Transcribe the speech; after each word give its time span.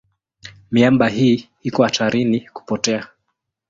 Miamba 0.71 1.07
hii 1.09 1.49
iko 1.61 1.83
hatarini 1.83 2.49
kupotea. 2.53 3.07